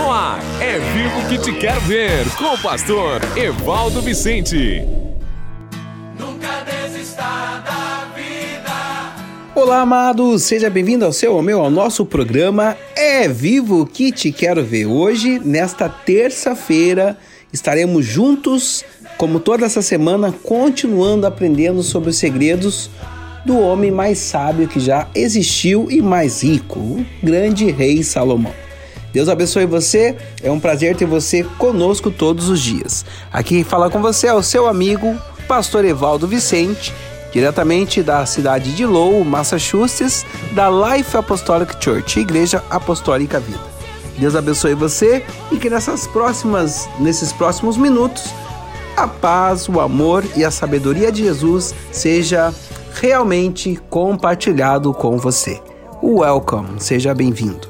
No 0.00 0.10
ar, 0.10 0.40
é 0.62 0.78
vivo 0.78 1.28
que 1.28 1.36
te 1.36 1.52
quero 1.60 1.78
ver, 1.82 2.24
com 2.38 2.54
o 2.54 2.58
pastor 2.58 3.20
Evaldo 3.36 4.00
Vicente. 4.00 4.82
Nunca 6.18 6.64
desista 6.64 7.22
da 7.22 8.08
vida. 8.16 9.12
Olá, 9.54 9.82
amados, 9.82 10.44
seja 10.44 10.70
bem-vindo 10.70 11.04
ao 11.04 11.12
seu, 11.12 11.34
ao 11.34 11.42
meu, 11.42 11.60
ao 11.60 11.70
nosso 11.70 12.06
programa 12.06 12.78
É 12.96 13.28
Vivo 13.28 13.84
que 13.84 14.10
te 14.10 14.32
quero 14.32 14.64
ver. 14.64 14.86
Hoje, 14.86 15.38
nesta 15.38 15.86
terça-feira, 15.86 17.18
estaremos 17.52 18.06
juntos, 18.06 18.82
como 19.18 19.38
toda 19.38 19.66
essa 19.66 19.82
semana, 19.82 20.32
continuando 20.32 21.26
aprendendo 21.26 21.82
sobre 21.82 22.08
os 22.08 22.16
segredos 22.16 22.90
do 23.44 23.60
homem 23.60 23.90
mais 23.90 24.16
sábio 24.16 24.66
que 24.66 24.80
já 24.80 25.06
existiu 25.14 25.88
e 25.90 26.00
mais 26.00 26.42
rico, 26.42 26.80
o 26.80 27.06
grande 27.22 27.70
rei 27.70 28.02
Salomão. 28.02 28.69
Deus 29.12 29.28
abençoe 29.28 29.66
você. 29.66 30.16
É 30.42 30.50
um 30.50 30.60
prazer 30.60 30.96
ter 30.96 31.06
você 31.06 31.44
conosco 31.58 32.10
todos 32.10 32.48
os 32.48 32.60
dias. 32.60 33.04
Aqui 33.32 33.64
fala 33.64 33.90
com 33.90 34.00
você 34.00 34.28
é 34.28 34.34
o 34.34 34.42
seu 34.42 34.66
amigo, 34.66 35.16
pastor 35.48 35.84
Evaldo 35.84 36.26
Vicente, 36.26 36.94
diretamente 37.32 38.02
da 38.02 38.24
cidade 38.26 38.74
de 38.74 38.86
Lowell, 38.86 39.24
Massachusetts, 39.24 40.24
da 40.52 40.68
Life 40.68 41.16
Apostolic 41.16 41.74
Church, 41.82 42.20
Igreja 42.20 42.62
Apostólica 42.70 43.40
Vida. 43.40 43.70
Deus 44.18 44.36
abençoe 44.36 44.74
você 44.74 45.24
e 45.50 45.56
que 45.56 45.70
nessas 45.70 46.06
próximas, 46.06 46.88
nesses 46.98 47.32
próximos 47.32 47.76
minutos, 47.76 48.24
a 48.96 49.08
paz, 49.08 49.68
o 49.68 49.80
amor 49.80 50.24
e 50.36 50.44
a 50.44 50.50
sabedoria 50.50 51.10
de 51.10 51.22
Jesus 51.22 51.74
seja 51.90 52.52
realmente 53.00 53.80
compartilhado 53.88 54.92
com 54.92 55.16
você. 55.16 55.60
Welcome, 56.02 56.78
seja 56.78 57.14
bem-vindo. 57.14 57.69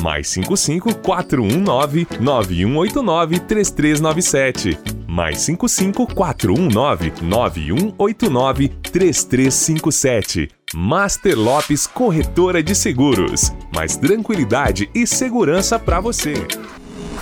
mais 0.00 0.28
55 0.28 0.94
419 0.96 2.06
9189 2.20 3.38
3397. 3.40 4.78
Mais 5.06 5.40
55 5.40 6.06
419 6.14 7.12
9189 7.22 8.68
3357. 8.68 10.48
Master 10.74 11.38
Lopes 11.38 11.86
Corretora 11.86 12.62
de 12.62 12.74
Seguros. 12.74 13.52
Mais 13.74 13.96
tranquilidade 13.96 14.88
e 14.94 15.06
segurança 15.06 15.78
para 15.78 16.00
você. 16.00 16.34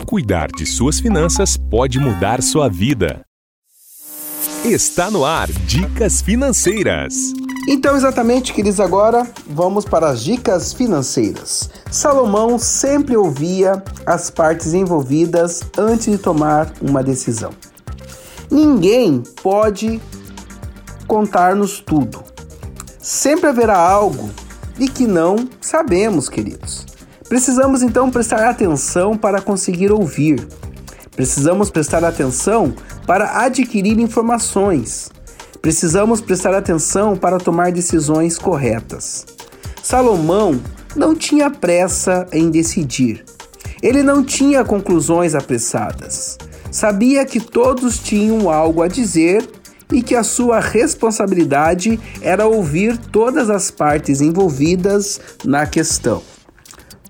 Cuidar 0.06 0.48
de 0.48 0.66
suas 0.66 1.00
finanças 1.00 1.56
pode 1.56 1.98
mudar 1.98 2.42
sua 2.42 2.68
vida. 2.68 3.22
Está 4.64 5.10
no 5.10 5.24
ar 5.24 5.48
Dicas 5.66 6.20
Financeiras. 6.20 7.32
Então, 7.70 7.94
exatamente, 7.94 8.54
queridos, 8.54 8.80
agora 8.80 9.30
vamos 9.46 9.84
para 9.84 10.08
as 10.08 10.24
dicas 10.24 10.72
financeiras. 10.72 11.68
Salomão 11.90 12.58
sempre 12.58 13.14
ouvia 13.14 13.84
as 14.06 14.30
partes 14.30 14.72
envolvidas 14.72 15.60
antes 15.76 16.06
de 16.06 16.16
tomar 16.16 16.72
uma 16.80 17.02
decisão. 17.02 17.50
Ninguém 18.50 19.22
pode 19.42 20.00
contar-nos 21.06 21.78
tudo. 21.78 22.24
Sempre 22.98 23.50
haverá 23.50 23.76
algo 23.76 24.30
de 24.78 24.88
que 24.88 25.06
não 25.06 25.36
sabemos, 25.60 26.30
queridos. 26.30 26.86
Precisamos 27.28 27.82
então 27.82 28.10
prestar 28.10 28.48
atenção 28.48 29.14
para 29.14 29.42
conseguir 29.42 29.92
ouvir. 29.92 30.48
Precisamos 31.14 31.68
prestar 31.68 32.02
atenção 32.02 32.72
para 33.06 33.42
adquirir 33.44 33.98
informações. 33.98 35.10
Precisamos 35.60 36.20
prestar 36.20 36.54
atenção 36.54 37.16
para 37.16 37.38
tomar 37.38 37.72
decisões 37.72 38.38
corretas. 38.38 39.26
Salomão 39.82 40.60
não 40.94 41.14
tinha 41.14 41.50
pressa 41.50 42.26
em 42.32 42.50
decidir. 42.50 43.24
Ele 43.82 44.02
não 44.02 44.24
tinha 44.24 44.64
conclusões 44.64 45.34
apressadas. 45.34 46.38
Sabia 46.70 47.24
que 47.24 47.40
todos 47.40 47.98
tinham 47.98 48.50
algo 48.50 48.82
a 48.82 48.88
dizer 48.88 49.48
e 49.92 50.02
que 50.02 50.14
a 50.14 50.22
sua 50.22 50.60
responsabilidade 50.60 51.98
era 52.20 52.46
ouvir 52.46 52.98
todas 52.98 53.48
as 53.48 53.70
partes 53.70 54.20
envolvidas 54.20 55.20
na 55.44 55.66
questão. 55.66 56.22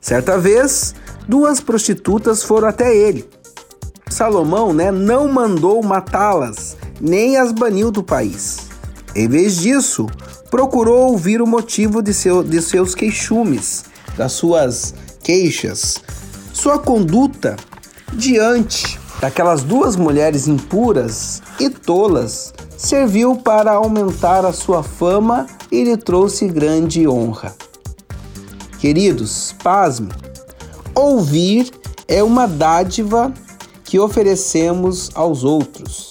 Certa 0.01 0.39
vez, 0.39 0.95
duas 1.27 1.61
prostitutas 1.61 2.43
foram 2.43 2.69
até 2.69 2.97
ele. 2.97 3.29
Salomão 4.09 4.73
né, 4.73 4.91
não 4.91 5.29
mandou 5.29 5.83
matá-las, 5.83 6.77
nem 7.01 7.37
as 7.37 7.53
baniu 7.53 7.91
do 7.91 8.03
país. 8.03 8.69
Em 9.15 9.29
vez 9.29 9.59
disso, 9.59 10.07
procurou 10.51 11.11
ouvir 11.11 11.43
o 11.43 11.47
motivo 11.47 12.03
de, 12.03 12.13
seu, 12.13 12.43
de 12.43 12.61
seus 12.63 12.95
queixumes, 12.95 13.85
das 14.17 14.33
suas 14.33 14.95
queixas, 15.23 16.01
sua 16.53 16.79
conduta 16.79 17.57
diante 18.13 18.99
daquelas 19.21 19.63
duas 19.63 19.97
mulheres 19.97 20.47
impuras 20.47 21.43
e 21.59 21.69
tolas 21.69 22.53
serviu 22.77 23.37
para 23.37 23.73
aumentar 23.73 24.45
a 24.45 24.53
sua 24.53 24.83
fama 24.83 25.47
e 25.71 25.83
lhe 25.83 25.97
trouxe 25.97 26.49
grande 26.49 27.07
honra. 27.07 27.55
Queridos, 28.79 29.55
pasme, 29.63 30.09
ouvir 30.95 31.71
é 32.07 32.23
uma 32.23 32.47
dádiva 32.47 33.33
que 33.85 33.99
oferecemos 33.99 35.11
aos 35.15 35.43
outros. 35.43 36.09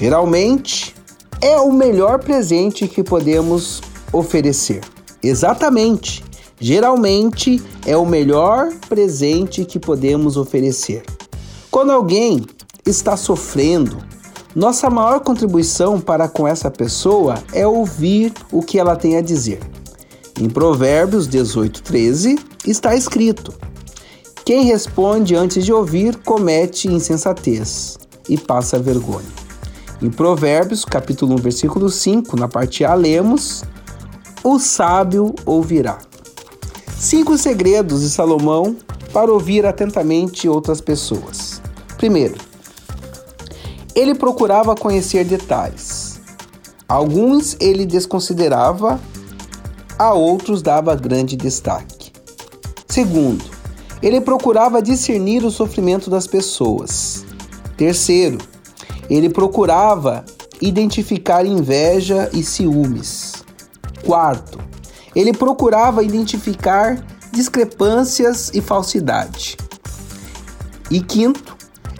Geralmente, 0.00 0.94
é 1.42 1.58
o 1.58 1.70
melhor 1.70 2.20
presente 2.20 2.88
que 2.88 3.02
podemos 3.02 3.82
oferecer. 4.10 4.80
Exatamente. 5.22 6.24
Geralmente 6.58 7.62
é 7.84 7.94
o 7.98 8.06
melhor 8.06 8.72
presente 8.88 9.62
que 9.66 9.78
podemos 9.78 10.38
oferecer. 10.38 11.02
Quando 11.70 11.92
alguém 11.92 12.46
está 12.86 13.14
sofrendo, 13.14 13.98
nossa 14.56 14.88
maior 14.88 15.20
contribuição 15.20 16.00
para 16.00 16.28
com 16.28 16.48
essa 16.48 16.70
pessoa 16.70 17.34
é 17.52 17.66
ouvir 17.66 18.32
o 18.50 18.62
que 18.62 18.78
ela 18.78 18.96
tem 18.96 19.18
a 19.18 19.20
dizer. 19.20 19.60
Em 20.40 20.48
Provérbios 20.48 21.28
18:13 21.28 22.38
está 22.66 22.96
escrito: 22.96 23.52
Quem 24.46 24.64
responde 24.64 25.34
antes 25.34 25.62
de 25.62 25.74
ouvir 25.74 26.16
comete 26.16 26.88
insensatez 26.88 27.98
e 28.26 28.38
passa 28.38 28.78
vergonha. 28.78 29.39
Em 30.02 30.08
Provérbios, 30.08 30.82
capítulo 30.82 31.34
1, 31.34 31.36
versículo 31.36 31.90
5, 31.90 32.34
na 32.34 32.48
parte 32.48 32.84
A, 32.84 32.94
lemos: 32.94 33.64
O 34.42 34.58
sábio 34.58 35.34
ouvirá. 35.44 35.98
Cinco 36.98 37.36
segredos 37.36 38.00
de 38.00 38.08
Salomão 38.08 38.76
para 39.12 39.30
ouvir 39.30 39.66
atentamente 39.66 40.48
outras 40.48 40.80
pessoas. 40.80 41.60
Primeiro, 41.98 42.36
ele 43.94 44.14
procurava 44.14 44.74
conhecer 44.74 45.22
detalhes. 45.24 46.18
Alguns 46.88 47.56
ele 47.60 47.84
desconsiderava, 47.84 48.98
a 49.98 50.14
outros 50.14 50.62
dava 50.62 50.96
grande 50.96 51.36
destaque. 51.36 52.10
Segundo, 52.88 53.44
ele 54.02 54.20
procurava 54.22 54.80
discernir 54.80 55.44
o 55.44 55.50
sofrimento 55.50 56.08
das 56.08 56.26
pessoas. 56.26 57.24
Terceiro, 57.76 58.38
ele 59.10 59.28
procurava 59.28 60.24
identificar 60.60 61.44
inveja 61.44 62.30
e 62.32 62.44
ciúmes. 62.44 63.44
Quarto, 64.06 64.58
ele 65.14 65.32
procurava 65.32 66.04
identificar 66.04 67.04
discrepâncias 67.32 68.50
e 68.54 68.60
falsidade. 68.60 69.56
E 70.90 71.00
quinto, 71.00 71.56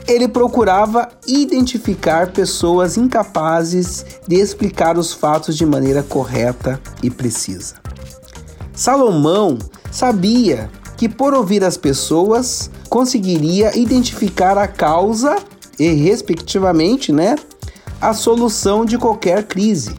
ele 0.06 0.26
procurava 0.26 1.08
identificar 1.26 2.32
pessoas 2.32 2.96
incapazes 2.96 4.04
de 4.26 4.36
explicar 4.36 4.98
os 4.98 5.12
fatos 5.12 5.56
de 5.56 5.64
maneira 5.64 6.02
correta 6.02 6.80
e 7.02 7.10
precisa. 7.10 7.76
Salomão 8.72 9.58
sabia 9.90 10.70
que 10.96 11.08
por 11.08 11.32
ouvir 11.34 11.64
as 11.64 11.76
pessoas 11.76 12.70
conseguiria 12.88 13.76
identificar 13.78 14.58
a 14.58 14.66
causa 14.66 15.36
e 15.80 15.94
respectivamente, 15.94 17.10
né, 17.10 17.36
a 17.98 18.12
solução 18.12 18.84
de 18.84 18.98
qualquer 18.98 19.44
crise. 19.44 19.94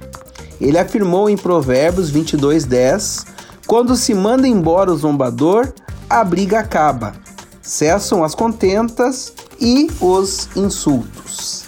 Ele 0.61 0.77
afirmou 0.77 1.27
em 1.27 1.35
Provérbios 1.35 2.11
22:10, 2.11 3.25
quando 3.65 3.95
se 3.95 4.13
manda 4.13 4.47
embora 4.47 4.91
o 4.91 4.95
zombador, 4.95 5.73
a 6.07 6.23
briga 6.23 6.59
acaba. 6.59 7.13
Cessam 7.63 8.23
as 8.23 8.35
contentas 8.35 9.33
e 9.59 9.89
os 9.99 10.49
insultos. 10.55 11.63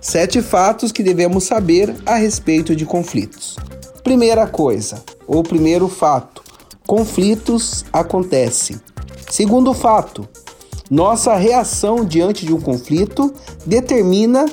Sete 0.00 0.40
fatos 0.40 0.92
que 0.92 1.02
devemos 1.02 1.42
saber 1.42 1.92
a 2.06 2.14
respeito 2.14 2.76
de 2.76 2.86
conflitos. 2.86 3.56
Primeira 4.04 4.46
coisa, 4.46 5.02
ou 5.26 5.42
primeiro 5.42 5.88
fato: 5.88 6.40
conflitos 6.86 7.84
acontecem. 7.92 8.80
Segundo 9.28 9.74
fato, 9.74 10.28
nossa 10.90 11.36
reação 11.36 12.04
diante 12.04 12.44
de 12.44 12.52
um 12.52 12.60
conflito 12.60 13.32
determina 13.64 14.46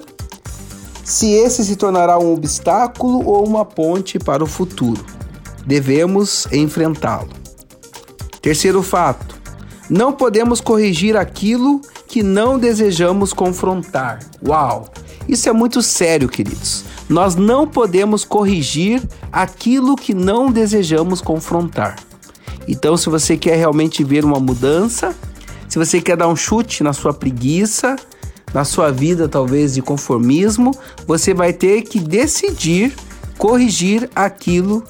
se 1.03 1.31
esse 1.31 1.65
se 1.65 1.75
tornará 1.75 2.19
um 2.19 2.33
obstáculo 2.33 3.25
ou 3.27 3.47
uma 3.47 3.65
ponte 3.65 4.19
para 4.19 4.43
o 4.43 4.47
futuro. 4.47 5.03
Devemos 5.65 6.45
enfrentá-lo. 6.51 7.29
Terceiro 8.41 8.83
fato: 8.83 9.35
não 9.89 10.13
podemos 10.13 10.61
corrigir 10.61 11.17
aquilo 11.17 11.81
que 12.07 12.21
não 12.21 12.59
desejamos 12.59 13.33
confrontar. 13.33 14.19
Uau! 14.45 14.85
Isso 15.27 15.49
é 15.49 15.51
muito 15.51 15.81
sério, 15.81 16.29
queridos. 16.29 16.85
Nós 17.09 17.35
não 17.35 17.67
podemos 17.67 18.23
corrigir 18.23 19.01
aquilo 19.31 19.95
que 19.95 20.13
não 20.13 20.51
desejamos 20.51 21.19
confrontar. 21.19 21.97
Então, 22.67 22.95
se 22.95 23.09
você 23.09 23.37
quer 23.37 23.55
realmente 23.55 24.03
ver 24.03 24.23
uma 24.23 24.39
mudança, 24.39 25.15
se 25.77 25.85
você 25.85 26.01
quer 26.01 26.17
dar 26.17 26.27
um 26.27 26.35
chute 26.35 26.81
na 26.81 26.91
sua 26.91 27.13
preguiça, 27.13 27.95
na 28.51 28.65
sua 28.65 28.91
vida 28.91 29.29
talvez 29.29 29.75
de 29.75 29.81
conformismo, 29.81 30.71
você 31.05 31.35
vai 31.35 31.53
ter 31.53 31.83
que 31.83 31.99
decidir 31.99 32.95
corrigir 33.37 34.09
aquilo 34.15 34.83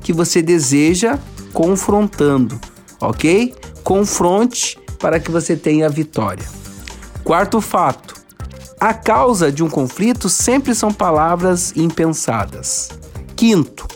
que 0.00 0.12
você 0.12 0.42
deseja 0.42 1.16
confrontando, 1.52 2.60
ok? 3.00 3.54
Confronte 3.84 4.76
para 4.98 5.20
que 5.20 5.30
você 5.30 5.54
tenha 5.54 5.88
vitória. 5.88 6.44
Quarto 7.22 7.60
fato: 7.60 8.14
a 8.80 8.92
causa 8.92 9.52
de 9.52 9.62
um 9.62 9.70
conflito 9.70 10.28
sempre 10.28 10.74
são 10.74 10.92
palavras 10.92 11.72
impensadas. 11.76 12.88
Quinto, 13.36 13.86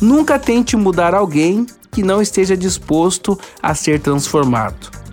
nunca 0.00 0.40
tente 0.40 0.76
mudar 0.76 1.14
alguém 1.14 1.66
que 1.92 2.02
não 2.02 2.20
esteja 2.20 2.56
disposto 2.56 3.38
a 3.62 3.76
ser 3.76 4.00
transformado. 4.00 5.03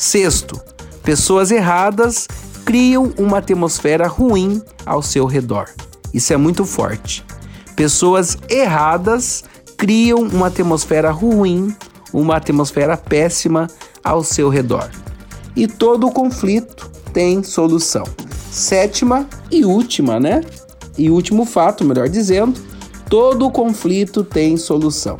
Sexto, 0.00 0.58
pessoas 1.02 1.50
erradas 1.50 2.26
criam 2.64 3.12
uma 3.18 3.36
atmosfera 3.36 4.06
ruim 4.06 4.62
ao 4.86 5.02
seu 5.02 5.26
redor. 5.26 5.68
Isso 6.14 6.32
é 6.32 6.38
muito 6.38 6.64
forte. 6.64 7.22
Pessoas 7.76 8.38
erradas 8.48 9.44
criam 9.76 10.20
uma 10.20 10.46
atmosfera 10.46 11.10
ruim, 11.10 11.76
uma 12.14 12.36
atmosfera 12.36 12.96
péssima 12.96 13.66
ao 14.02 14.24
seu 14.24 14.48
redor. 14.48 14.88
E 15.54 15.66
todo 15.66 16.10
conflito 16.10 16.90
tem 17.12 17.42
solução 17.42 18.04
sétima 18.50 19.28
e 19.50 19.66
última, 19.66 20.18
né? 20.18 20.40
E 20.96 21.10
último 21.10 21.44
fato, 21.44 21.84
melhor 21.84 22.08
dizendo, 22.08 22.58
todo 23.10 23.50
conflito 23.50 24.24
tem 24.24 24.56
solução. 24.56 25.18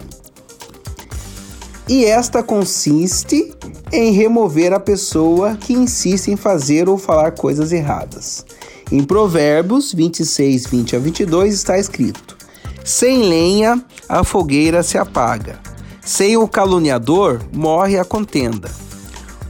E 1.91 2.05
esta 2.05 2.41
consiste 2.41 3.53
em 3.91 4.13
remover 4.13 4.73
a 4.73 4.79
pessoa 4.79 5.57
que 5.57 5.73
insiste 5.73 6.29
em 6.31 6.37
fazer 6.37 6.89
ou 6.89 6.97
falar 6.97 7.33
coisas 7.33 7.73
erradas. 7.73 8.47
Em 8.93 9.03
Provérbios 9.03 9.93
26, 9.93 10.69
20 10.69 10.95
a 10.95 10.99
22 11.01 11.53
está 11.53 11.77
escrito: 11.81 12.37
Sem 12.85 13.25
lenha 13.25 13.85
a 14.09 14.23
fogueira 14.23 14.85
se 14.85 14.99
apaga, 14.99 15.59
sem 16.01 16.37
o 16.37 16.47
caluniador 16.47 17.41
morre 17.53 17.99
a 17.99 18.05
contenda. 18.05 18.71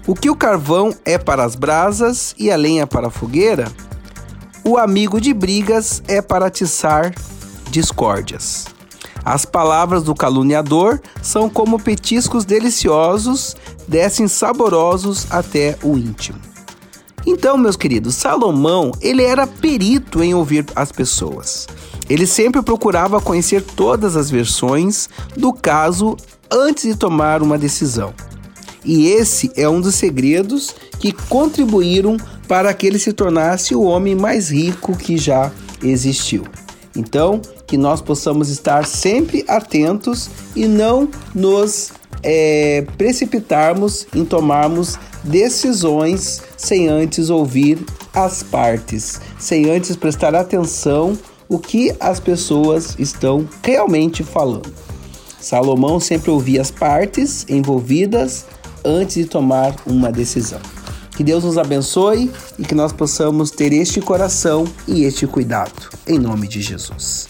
O 0.06 0.14
que 0.14 0.30
o 0.30 0.34
carvão 0.34 0.94
é 1.04 1.18
para 1.18 1.44
as 1.44 1.54
brasas 1.54 2.34
e 2.38 2.50
a 2.50 2.56
lenha 2.56 2.86
para 2.86 3.08
a 3.08 3.10
fogueira, 3.10 3.70
o 4.64 4.78
amigo 4.78 5.20
de 5.20 5.34
brigas 5.34 6.02
é 6.08 6.22
para 6.22 6.46
atiçar 6.46 7.14
discórdias. 7.70 8.79
As 9.24 9.44
palavras 9.44 10.02
do 10.02 10.14
caluniador 10.14 11.00
são 11.22 11.48
como 11.48 11.78
petiscos 11.78 12.44
deliciosos, 12.44 13.56
descem 13.86 14.26
saborosos 14.28 15.26
até 15.30 15.76
o 15.82 15.96
íntimo. 15.96 16.38
Então, 17.26 17.58
meus 17.58 17.76
queridos, 17.76 18.14
Salomão, 18.14 18.92
ele 19.00 19.22
era 19.22 19.46
perito 19.46 20.22
em 20.22 20.34
ouvir 20.34 20.64
as 20.74 20.90
pessoas. 20.90 21.68
Ele 22.08 22.26
sempre 22.26 22.62
procurava 22.62 23.20
conhecer 23.20 23.62
todas 23.62 24.16
as 24.16 24.30
versões 24.30 25.08
do 25.36 25.52
caso 25.52 26.16
antes 26.50 26.84
de 26.84 26.96
tomar 26.96 27.42
uma 27.42 27.58
decisão. 27.58 28.12
E 28.84 29.08
esse 29.08 29.52
é 29.54 29.68
um 29.68 29.80
dos 29.80 29.94
segredos 29.94 30.74
que 30.98 31.12
contribuíram 31.12 32.16
para 32.48 32.72
que 32.72 32.86
ele 32.86 32.98
se 32.98 33.12
tornasse 33.12 33.74
o 33.74 33.82
homem 33.82 34.14
mais 34.14 34.50
rico 34.50 34.96
que 34.96 35.18
já 35.18 35.52
existiu. 35.82 36.44
Então, 36.96 37.40
que 37.70 37.76
nós 37.76 38.00
possamos 38.02 38.48
estar 38.48 38.84
sempre 38.84 39.44
atentos 39.46 40.28
e 40.56 40.66
não 40.66 41.08
nos 41.32 41.92
é, 42.20 42.84
precipitarmos 42.98 44.08
em 44.12 44.24
tomarmos 44.24 44.98
decisões 45.22 46.42
sem 46.56 46.88
antes 46.88 47.30
ouvir 47.30 47.78
as 48.12 48.42
partes, 48.42 49.20
sem 49.38 49.70
antes 49.70 49.94
prestar 49.94 50.34
atenção 50.34 51.16
o 51.48 51.60
que 51.60 51.94
as 52.00 52.18
pessoas 52.18 52.96
estão 52.98 53.48
realmente 53.62 54.24
falando. 54.24 54.74
Salomão 55.40 56.00
sempre 56.00 56.28
ouvia 56.28 56.60
as 56.60 56.72
partes 56.72 57.46
envolvidas 57.48 58.46
antes 58.84 59.14
de 59.14 59.26
tomar 59.26 59.76
uma 59.86 60.10
decisão. 60.10 60.60
Que 61.16 61.22
Deus 61.22 61.44
nos 61.44 61.56
abençoe 61.56 62.32
e 62.58 62.64
que 62.64 62.74
nós 62.74 62.92
possamos 62.92 63.52
ter 63.52 63.72
este 63.72 64.00
coração 64.00 64.64
e 64.88 65.04
este 65.04 65.24
cuidado. 65.24 65.88
Em 66.04 66.18
nome 66.18 66.48
de 66.48 66.60
Jesus. 66.60 67.29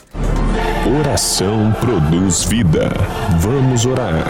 Oração 0.86 1.72
produz 1.78 2.44
vida. 2.44 2.88
Vamos 3.38 3.84
orar. 3.84 4.24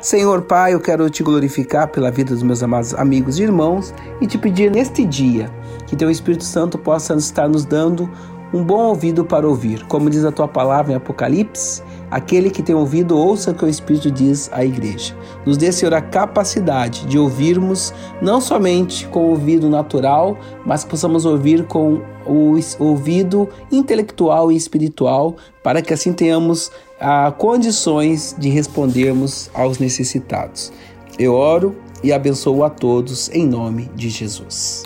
Senhor 0.00 0.42
Pai, 0.42 0.72
eu 0.72 0.80
quero 0.80 1.08
te 1.10 1.22
glorificar 1.22 1.88
pela 1.88 2.10
vida 2.10 2.32
dos 2.32 2.42
meus 2.42 2.62
amados 2.62 2.94
amigos 2.94 3.38
e 3.38 3.42
irmãos 3.42 3.94
e 4.22 4.26
te 4.26 4.38
pedir 4.38 4.70
neste 4.70 5.04
dia 5.04 5.50
que 5.86 5.94
teu 5.94 6.10
Espírito 6.10 6.44
Santo 6.44 6.78
possa 6.78 7.14
estar 7.14 7.46
nos 7.46 7.66
dando 7.66 8.10
um 8.54 8.64
bom 8.64 8.86
ouvido 8.86 9.22
para 9.22 9.46
ouvir. 9.46 9.84
Como 9.84 10.08
diz 10.08 10.24
a 10.24 10.32
tua 10.32 10.48
palavra 10.48 10.92
em 10.92 10.96
Apocalipse, 10.96 11.82
Aquele 12.14 12.48
que 12.48 12.62
tem 12.62 12.76
ouvido, 12.76 13.18
ouça 13.18 13.50
o 13.50 13.54
que 13.54 13.64
o 13.64 13.68
Espírito 13.68 14.08
diz 14.08 14.48
à 14.52 14.64
igreja. 14.64 15.16
Nos 15.44 15.56
dê, 15.56 15.72
Senhor, 15.72 15.92
a 15.94 16.00
capacidade 16.00 17.06
de 17.06 17.18
ouvirmos 17.18 17.92
não 18.22 18.40
somente 18.40 19.08
com 19.08 19.24
o 19.24 19.30
ouvido 19.30 19.68
natural, 19.68 20.38
mas 20.64 20.84
que 20.84 20.90
possamos 20.90 21.26
ouvir 21.26 21.64
com 21.64 22.00
o 22.24 22.56
ouvido 22.78 23.48
intelectual 23.68 24.52
e 24.52 24.56
espiritual, 24.56 25.34
para 25.60 25.82
que 25.82 25.92
assim 25.92 26.12
tenhamos 26.12 26.70
ah, 27.00 27.34
condições 27.36 28.36
de 28.38 28.48
respondermos 28.48 29.50
aos 29.52 29.80
necessitados. 29.80 30.72
Eu 31.18 31.34
oro 31.34 31.74
e 32.00 32.12
abençoo 32.12 32.62
a 32.62 32.70
todos 32.70 33.28
em 33.30 33.44
nome 33.44 33.90
de 33.96 34.08
Jesus. 34.08 34.84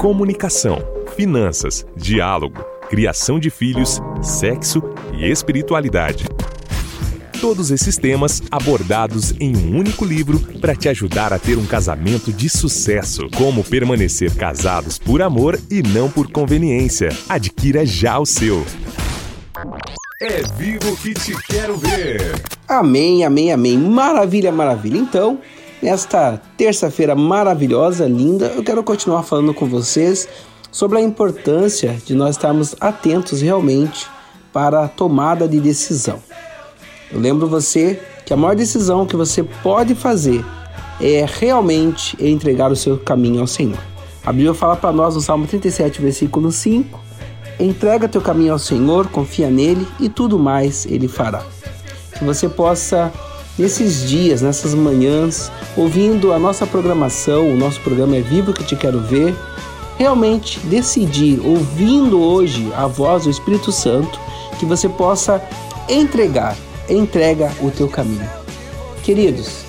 Comunicação, 0.00 0.78
finanças, 1.14 1.84
diálogo, 1.94 2.64
criação 2.88 3.38
de 3.38 3.50
filhos, 3.50 4.00
sexo 4.22 4.82
e 5.12 5.30
espiritualidade 5.30 6.24
todos 7.44 7.70
esses 7.70 7.98
temas 7.98 8.42
abordados 8.50 9.34
em 9.38 9.54
um 9.54 9.78
único 9.78 10.02
livro 10.02 10.40
para 10.62 10.74
te 10.74 10.88
ajudar 10.88 11.30
a 11.30 11.38
ter 11.38 11.58
um 11.58 11.66
casamento 11.66 12.32
de 12.32 12.48
sucesso. 12.48 13.28
Como 13.36 13.62
permanecer 13.62 14.34
casados 14.34 14.98
por 14.98 15.20
amor 15.20 15.60
e 15.70 15.82
não 15.82 16.08
por 16.08 16.32
conveniência. 16.32 17.10
Adquira 17.28 17.84
já 17.84 18.18
o 18.18 18.24
seu. 18.24 18.64
É 20.22 20.40
vivo 20.56 20.96
que 20.96 21.12
te 21.12 21.36
quero 21.42 21.76
ver. 21.76 22.42
Amém, 22.66 23.26
amém, 23.26 23.52
amém. 23.52 23.76
Maravilha, 23.76 24.50
maravilha. 24.50 24.96
Então, 24.96 25.38
nesta 25.82 26.40
terça-feira 26.56 27.14
maravilhosa, 27.14 28.06
linda, 28.06 28.46
eu 28.56 28.64
quero 28.64 28.82
continuar 28.82 29.22
falando 29.22 29.52
com 29.52 29.66
vocês 29.66 30.26
sobre 30.72 30.96
a 30.96 31.02
importância 31.02 31.94
de 32.06 32.14
nós 32.14 32.36
estarmos 32.36 32.74
atentos 32.80 33.42
realmente 33.42 34.06
para 34.50 34.84
a 34.84 34.88
tomada 34.88 35.46
de 35.46 35.60
decisão. 35.60 36.22
Eu 37.14 37.20
lembro 37.20 37.46
você 37.46 38.00
que 38.26 38.34
a 38.34 38.36
maior 38.36 38.56
decisão 38.56 39.06
que 39.06 39.14
você 39.14 39.44
pode 39.44 39.94
fazer 39.94 40.44
é 41.00 41.24
realmente 41.38 42.16
entregar 42.18 42.72
o 42.72 42.76
seu 42.76 42.98
caminho 42.98 43.40
ao 43.40 43.46
Senhor. 43.46 43.78
A 44.26 44.32
Bíblia 44.32 44.52
fala 44.52 44.74
para 44.74 44.90
nós 44.90 45.14
no 45.14 45.20
Salmo 45.20 45.46
37, 45.46 46.02
versículo 46.02 46.50
5: 46.50 46.98
Entrega 47.60 48.08
teu 48.08 48.20
caminho 48.20 48.52
ao 48.52 48.58
Senhor, 48.58 49.06
confia 49.06 49.48
nele 49.48 49.86
e 50.00 50.08
tudo 50.08 50.40
mais 50.40 50.86
ele 50.86 51.06
fará. 51.06 51.44
Que 52.18 52.24
você 52.24 52.48
possa, 52.48 53.12
nesses 53.56 54.08
dias, 54.08 54.42
nessas 54.42 54.74
manhãs, 54.74 55.52
ouvindo 55.76 56.32
a 56.32 56.38
nossa 56.38 56.66
programação, 56.66 57.48
o 57.48 57.56
nosso 57.56 57.80
programa 57.82 58.16
é 58.16 58.20
Vivo 58.22 58.52
que 58.52 58.64
Te 58.64 58.74
Quero 58.74 58.98
Ver, 58.98 59.36
realmente 59.96 60.58
decidir, 60.66 61.40
ouvindo 61.46 62.20
hoje 62.20 62.72
a 62.74 62.88
voz 62.88 63.22
do 63.22 63.30
Espírito 63.30 63.70
Santo, 63.70 64.18
que 64.58 64.66
você 64.66 64.88
possa 64.88 65.40
entregar 65.88 66.56
entrega 66.88 67.50
o 67.62 67.70
teu 67.70 67.88
caminho. 67.88 68.28
Queridos, 69.02 69.64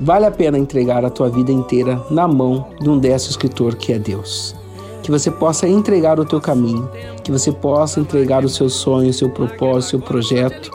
vale 0.00 0.26
a 0.26 0.30
pena 0.30 0.58
entregar 0.58 1.04
a 1.04 1.10
tua 1.10 1.28
vida 1.28 1.52
inteira 1.52 2.04
na 2.10 2.26
mão 2.26 2.68
de 2.80 2.88
um 2.88 2.98
desse 2.98 3.30
escritor 3.30 3.76
que 3.76 3.92
é 3.92 3.98
Deus. 3.98 4.54
que 5.02 5.10
você 5.10 5.32
possa 5.32 5.66
entregar 5.66 6.20
o 6.20 6.24
teu 6.24 6.40
caminho, 6.40 6.88
que 7.24 7.32
você 7.32 7.50
possa 7.50 7.98
entregar 7.98 8.44
o 8.44 8.48
seu 8.48 8.68
sonho, 8.68 9.10
o 9.10 9.12
seu 9.12 9.28
propósito, 9.28 9.78
o 9.78 9.90
seu 9.90 10.00
projeto 10.00 10.70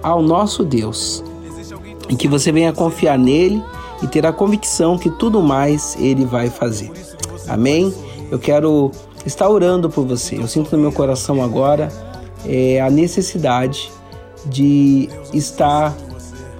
ao 0.00 0.22
nosso 0.22 0.64
Deus. 0.64 1.24
E 2.08 2.14
que 2.14 2.28
você 2.28 2.52
venha 2.52 2.72
confiar 2.72 3.18
nele 3.18 3.60
e 4.00 4.06
ter 4.06 4.24
a 4.24 4.32
convicção 4.32 4.96
que 4.96 5.10
tudo 5.10 5.42
mais 5.42 5.96
ele 5.98 6.24
vai 6.24 6.48
fazer. 6.48 6.90
Amém? 7.48 7.92
Eu 8.30 8.38
quero 8.38 8.92
estar 9.26 9.48
orando 9.48 9.90
por 9.90 10.06
você. 10.06 10.38
Eu 10.38 10.46
sinto 10.46 10.76
no 10.76 10.80
meu 10.80 10.92
coração 10.92 11.42
agora 11.42 11.88
é, 12.46 12.80
a 12.80 12.88
necessidade 12.88 13.90
de 14.48 15.08
estar 15.32 15.96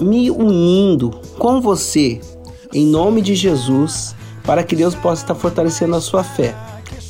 me 0.01 0.31
unindo 0.31 1.11
com 1.39 1.61
você 1.61 2.21
em 2.73 2.87
nome 2.87 3.23
de 3.23 3.35
Jesus 3.35 4.15
para 4.45 4.63
que 4.63 4.77
Deus 4.77 4.95
possa 4.95 5.23
estar 5.23 5.35
fortalecendo 5.35 5.97
a 5.97 6.01
sua 6.01 6.23
fé. 6.23 6.55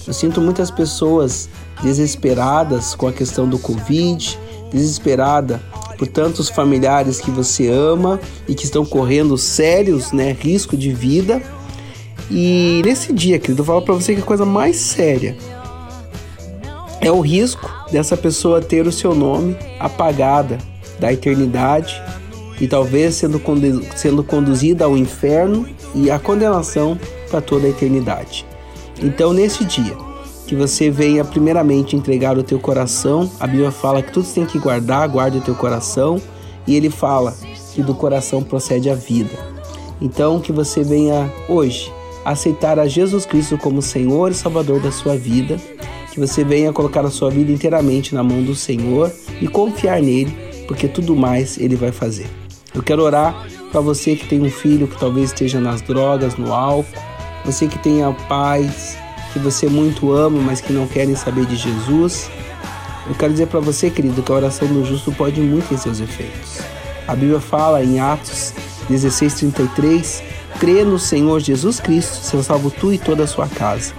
Eu 0.06 0.12
sinto 0.12 0.40
muitas 0.40 0.70
pessoas 0.70 1.49
desesperadas 1.82 2.94
com 2.94 3.06
a 3.06 3.12
questão 3.12 3.49
do 3.49 3.58
Covid, 3.58 4.38
desesperada 4.70 5.61
por 5.97 6.06
tantos 6.06 6.49
familiares 6.49 7.20
que 7.20 7.30
você 7.30 7.68
ama 7.68 8.20
e 8.47 8.54
que 8.54 8.64
estão 8.64 8.85
correndo 8.85 9.37
sérios, 9.37 10.12
né, 10.12 10.32
risco 10.32 10.76
de 10.76 10.92
vida. 10.92 11.42
E 12.30 12.82
nesse 12.85 13.12
dia, 13.12 13.38
querido, 13.38 13.62
eu 13.62 13.66
falo 13.66 13.82
para 13.82 13.94
você 13.94 14.14
que 14.14 14.20
a 14.20 14.25
coisa 14.25 14.44
mais 14.44 14.76
séria 14.76 15.37
é 17.00 17.11
o 17.11 17.21
risco 17.21 17.71
dessa 17.90 18.17
pessoa 18.17 18.61
ter 18.61 18.87
o 18.87 18.93
seu 18.93 19.14
nome 19.14 19.57
apagada 19.78 20.59
da 20.99 21.12
eternidade 21.12 22.00
e 22.61 22.67
talvez 22.67 23.14
sendo, 23.14 23.38
condu 23.38 23.85
sendo 23.95 24.25
conduzida 24.25 24.85
ao 24.85 24.97
inferno 24.97 25.67
e 25.95 26.11
à 26.11 26.19
condenação 26.19 26.99
para 27.31 27.40
toda 27.40 27.67
a 27.67 27.71
eternidade. 27.71 28.45
Então, 29.00 29.33
nesse 29.33 29.64
dia, 29.64 29.97
que 30.47 30.57
você 30.57 30.90
venha 30.90 31.25
primeiramente 31.25 31.95
entregar 31.95 32.37
o 32.37 32.43
teu 32.43 32.59
coração, 32.59 33.31
a 33.38 33.47
Bíblia 33.47 33.71
fala 33.71 34.02
que 34.02 34.12
tudo 34.12 34.26
tem 34.26 34.45
que 34.45 34.59
guardar, 34.59 35.09
guarde 35.09 35.38
o 35.38 35.40
teu 35.40 35.55
coração, 35.55 36.21
e 36.67 36.75
ele 36.75 36.90
fala 36.90 37.35
que 37.75 37.83
do 37.83 37.95
coração 37.95 38.43
procede 38.43 38.90
a 38.90 38.95
vida. 38.95 39.31
Então, 40.00 40.40
que 40.40 40.50
você 40.50 40.83
venha 40.83 41.33
hoje 41.49 41.93
aceitar 42.25 42.78
a 42.78 42.88
Jesus 42.88 43.25
Cristo 43.25 43.57
como 43.57 43.81
Senhor 43.81 44.31
e 44.31 44.35
Salvador 44.35 44.81
da 44.81 44.90
sua 44.90 45.17
vida, 45.17 45.61
que 46.12 46.21
você 46.21 46.45
venha 46.45 46.73
colocar 46.73 47.05
a 47.05 47.11
sua 47.11 47.31
vida 47.31 47.53
inteiramente 47.53 48.15
na 48.15 48.23
mão 48.23 48.43
do 48.43 48.55
Senhor 48.55 49.12
e 49.41 49.49
confiar 49.49 50.00
nele, 50.00 50.37
porque 50.67 50.88
tudo 50.88 51.15
mais 51.15 51.59
ele 51.59 51.77
vai 51.77 51.93
fazer. 51.93 52.27
Eu 52.75 52.83
quero 52.83 53.03
orar 53.03 53.47
para 53.71 53.81
você 53.81 54.17
que 54.17 54.27
tem 54.27 54.41
um 54.41 54.50
filho 54.50 54.88
que 54.88 54.99
talvez 54.99 55.31
esteja 55.31 55.61
nas 55.61 55.81
drogas, 55.83 56.37
no 56.37 56.53
álcool, 56.53 56.87
você 57.45 57.67
que 57.67 57.79
tenha 57.79 58.12
pais 58.29 58.97
que 59.33 59.38
você 59.38 59.69
muito 59.69 60.12
ama, 60.12 60.41
mas 60.41 60.61
que 60.61 60.73
não 60.73 60.87
querem 60.87 61.15
saber 61.15 61.47
de 61.47 61.57
Jesus. 61.57 62.31
Eu 63.07 63.15
quero 63.15 63.33
dizer 63.33 63.47
para 63.47 63.61
você, 63.61 63.91
querido, 63.91 64.23
que 64.23 64.33
a 64.33 64.35
oração 64.35 64.69
do 64.69 64.85
justo 64.85 65.12
pode 65.12 65.41
muito 65.41 65.73
em 65.73 65.77
seus 65.77 66.00
efeitos. 66.00 66.59
A 67.07 67.15
Bíblia 67.15 67.41
fala 67.41 67.83
em 67.83 68.00
Atos 68.00 68.53
16:33, 68.88 70.23
crê 70.59 70.85
no 70.85 70.99
Senhor 70.99 71.41
Jesus 71.41 71.81
Cristo, 71.81 72.17
seu 72.17 72.43
salvo 72.43 72.71
tu 72.71 72.93
e 72.93 72.99
toda 72.99 73.25
a 73.25 73.27
sua 73.27 73.47
casa. 73.49 73.95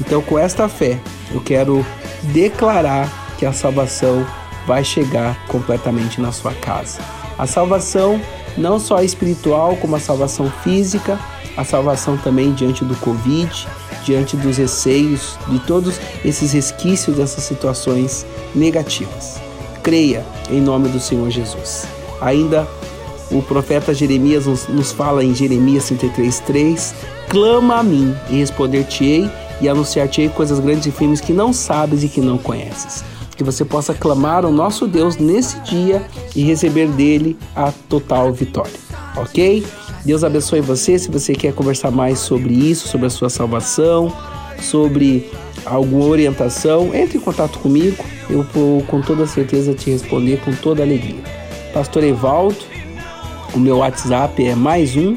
Então, 0.00 0.20
com 0.22 0.38
esta 0.38 0.68
fé, 0.68 0.98
eu 1.32 1.40
quero 1.40 1.84
declarar 2.22 3.08
que 3.38 3.46
a 3.46 3.52
salvação 3.52 4.26
vai 4.66 4.82
chegar 4.82 5.46
completamente 5.46 6.20
na 6.20 6.32
sua 6.32 6.52
casa. 6.54 7.00
A 7.38 7.46
salvação 7.46 8.20
não 8.56 8.78
só 8.78 9.02
espiritual, 9.02 9.76
como 9.76 9.96
a 9.96 10.00
salvação 10.00 10.50
física, 10.62 11.18
a 11.56 11.64
salvação 11.64 12.16
também 12.16 12.52
diante 12.52 12.84
do 12.84 12.94
Covid, 12.96 13.68
diante 14.04 14.36
dos 14.36 14.56
receios, 14.56 15.38
de 15.48 15.58
todos 15.60 15.98
esses 16.24 16.52
resquícios 16.52 17.16
dessas 17.16 17.44
situações 17.44 18.26
negativas. 18.54 19.40
Creia 19.82 20.24
em 20.50 20.60
nome 20.60 20.88
do 20.88 21.00
Senhor 21.00 21.30
Jesus. 21.30 21.86
Ainda 22.20 22.66
o 23.30 23.42
profeta 23.42 23.92
Jeremias 23.92 24.46
nos, 24.68 24.92
fala 24.92 25.24
em 25.24 25.34
Jeremias 25.34 25.90
33:3, 25.90 26.94
clama 27.28 27.78
a 27.78 27.82
mim 27.82 28.14
e 28.30 28.36
responder-te-ei 28.36 29.30
e 29.60 29.68
anunciar-te-ei 29.68 30.28
coisas 30.28 30.58
grandes 30.60 30.86
e 30.86 30.90
firmes 30.90 31.20
que 31.20 31.32
não 31.32 31.52
sabes 31.52 32.02
e 32.02 32.08
que 32.08 32.20
não 32.20 32.38
conheces 32.38 33.04
que 33.36 33.44
você 33.44 33.64
possa 33.64 33.92
clamar 33.92 34.44
ao 34.44 34.52
nosso 34.52 34.86
Deus 34.86 35.16
nesse 35.16 35.58
dia 35.60 36.02
e 36.34 36.42
receber 36.42 36.88
dele 36.88 37.36
a 37.54 37.72
total 37.88 38.32
vitória, 38.32 38.78
ok? 39.16 39.64
Deus 40.04 40.22
abençoe 40.22 40.60
você. 40.60 40.98
Se 40.98 41.10
você 41.10 41.34
quer 41.34 41.52
conversar 41.52 41.90
mais 41.90 42.18
sobre 42.18 42.52
isso, 42.54 42.88
sobre 42.88 43.06
a 43.06 43.10
sua 43.10 43.30
salvação, 43.30 44.14
sobre 44.60 45.30
alguma 45.64 46.04
orientação, 46.04 46.94
entre 46.94 47.18
em 47.18 47.20
contato 47.20 47.58
comigo. 47.58 48.04
Eu 48.28 48.42
vou 48.42 48.82
com 48.82 49.00
toda 49.00 49.26
certeza 49.26 49.74
te 49.74 49.90
responder 49.90 50.40
com 50.44 50.52
toda 50.52 50.82
alegria. 50.82 51.22
Pastor 51.72 52.04
Evaldo, 52.04 52.56
o 53.54 53.58
meu 53.58 53.78
WhatsApp 53.78 54.44
é 54.44 54.54
mais 54.54 54.96
um 54.96 55.16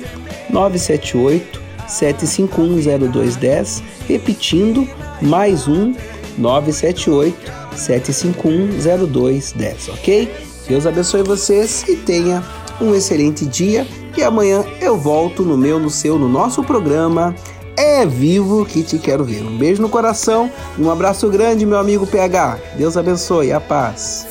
978 0.50 1.67
7510210, 1.88 3.82
repetindo 4.08 4.88
mais 5.22 5.68
um 5.68 5.94
978 6.38 7.68
7510210, 7.78 9.94
ok? 9.94 10.32
Deus 10.68 10.86
abençoe 10.86 11.24
vocês 11.24 11.86
e 11.88 11.96
tenha 11.96 12.44
um 12.82 12.94
excelente 12.94 13.46
dia. 13.46 13.88
E 14.18 14.24
amanhã 14.24 14.66
eu 14.82 14.98
volto 14.98 15.44
no 15.44 15.58
meu, 15.58 15.80
no 15.80 15.90
seu, 15.90 16.18
no 16.18 16.28
nosso 16.28 16.64
programa 16.64 17.36
É 17.78 18.06
Vivo 18.06 18.66
que 18.66 18.84
te 18.84 18.98
quero 18.98 19.24
ver. 19.24 19.44
Um 19.44 19.58
beijo 19.58 19.82
no 19.82 19.90
coração, 19.90 20.52
um 20.78 20.90
abraço 20.90 21.30
grande, 21.30 21.66
meu 21.66 21.78
amigo 21.78 22.08
PH. 22.08 22.60
Deus 22.76 22.98
abençoe, 22.98 23.52
a 23.52 23.60
paz. 23.60 24.26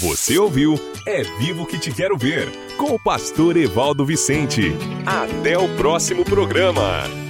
Você 0.00 0.38
ouviu 0.38 0.80
É 1.06 1.22
Vivo 1.38 1.66
que 1.66 1.78
te 1.78 1.92
quero 1.92 2.16
ver 2.16 2.63
com 2.76 2.94
o 2.94 2.98
pastor 2.98 3.56
Evaldo 3.56 4.04
Vicente. 4.04 4.76
Até 5.06 5.56
o 5.58 5.68
próximo 5.76 6.24
programa. 6.24 7.23